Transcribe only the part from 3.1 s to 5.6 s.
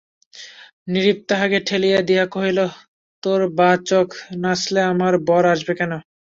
তোর বাঁ চোখ নাচলে আমার বর